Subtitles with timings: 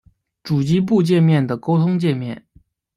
[0.41, 2.43] 主机埠介面的沟通介面。